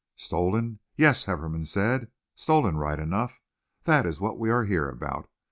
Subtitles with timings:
[0.15, 3.39] "Stolen, yes!" Hefferom said, "stolen right enough!
[3.83, 5.29] That is what we are here about.